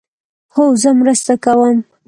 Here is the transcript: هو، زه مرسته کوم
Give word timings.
هو، 0.53 0.65
زه 0.81 0.89
مرسته 1.01 1.33
کوم 1.43 1.77